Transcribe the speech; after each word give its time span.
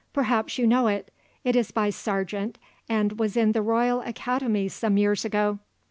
Perhaps 0.13 0.57
you 0.57 0.65
know 0.65 0.87
it. 0.87 1.11
It 1.43 1.55
is 1.55 1.69
by 1.69 1.91
Sargent 1.91 2.57
and 2.89 3.19
was 3.19 3.37
in 3.37 3.51
the 3.51 3.61
Royal 3.61 4.01
Academy 4.01 4.67
some 4.67 4.97
years 4.97 5.23
ago." 5.23 5.59